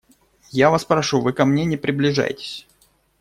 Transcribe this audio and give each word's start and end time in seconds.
Я 0.59 0.71
вас 0.71 0.83
прошу, 0.83 1.21
вы 1.21 1.31
ко 1.31 1.45
мне 1.45 1.63
не 1.63 1.77
приближайтесь. 1.77 2.67